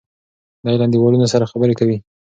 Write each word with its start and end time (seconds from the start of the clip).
دی 0.65 0.75
له 0.81 0.87
دیوالونو 0.93 1.31
سره 1.33 1.49
خبرې 1.51 1.73
کوي. 1.79 1.97